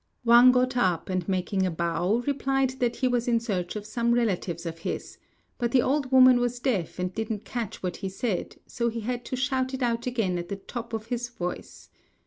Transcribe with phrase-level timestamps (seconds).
[0.25, 4.15] Wang got up, and making a bow, replied that he was in search of some
[4.15, 5.19] relatives of his;
[5.59, 9.23] but the old woman was deaf and didn't catch what he said, so he had
[9.25, 11.89] to shout it out again at the top of his voice.